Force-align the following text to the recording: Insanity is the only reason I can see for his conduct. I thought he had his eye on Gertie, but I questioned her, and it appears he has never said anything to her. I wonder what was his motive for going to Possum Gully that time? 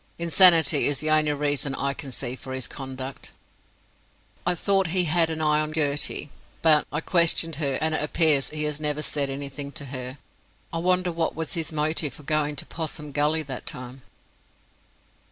Insanity 0.17 0.87
is 0.87 0.99
the 0.99 1.11
only 1.11 1.31
reason 1.31 1.75
I 1.75 1.93
can 1.93 2.11
see 2.11 2.35
for 2.35 2.53
his 2.53 2.67
conduct. 2.67 3.29
I 4.47 4.55
thought 4.55 4.87
he 4.87 5.03
had 5.03 5.29
his 5.29 5.39
eye 5.39 5.59
on 5.59 5.71
Gertie, 5.73 6.31
but 6.63 6.87
I 6.91 7.01
questioned 7.01 7.57
her, 7.57 7.77
and 7.79 7.93
it 7.93 8.01
appears 8.01 8.49
he 8.49 8.63
has 8.63 8.79
never 8.79 9.03
said 9.03 9.29
anything 9.29 9.71
to 9.73 9.85
her. 9.93 10.17
I 10.73 10.79
wonder 10.79 11.11
what 11.11 11.35
was 11.35 11.53
his 11.53 11.71
motive 11.71 12.15
for 12.15 12.23
going 12.23 12.55
to 12.55 12.65
Possum 12.65 13.11
Gully 13.11 13.43
that 13.43 13.67
time? 13.67 14.01